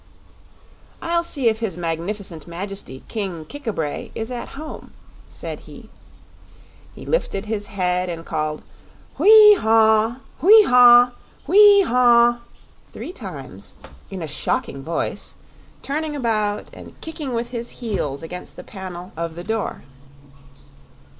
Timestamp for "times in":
13.13-14.23